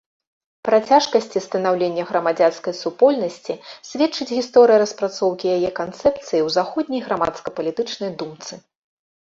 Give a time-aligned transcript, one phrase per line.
[0.67, 3.53] Пра цяжкасці станаўлення грамадзянскай супольнасці
[3.91, 8.53] сведчыць гісторыя распрацоўкі яе канцэпцыі ў заходняй грамадска-палітычнай думцы.